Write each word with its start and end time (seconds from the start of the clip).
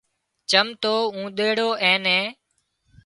چم 0.49 0.67
تو 0.81 0.93
اوۮيڙو 1.15 1.69
اين 1.85 1.99
نين 2.05 2.25